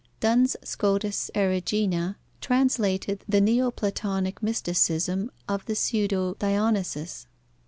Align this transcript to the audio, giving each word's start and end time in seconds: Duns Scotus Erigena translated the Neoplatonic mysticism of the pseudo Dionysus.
Duns 0.19 0.55
Scotus 0.63 1.29
Erigena 1.35 2.15
translated 2.41 3.23
the 3.29 3.39
Neoplatonic 3.39 4.41
mysticism 4.41 5.29
of 5.47 5.63
the 5.67 5.75
pseudo 5.75 6.33
Dionysus. 6.39 7.27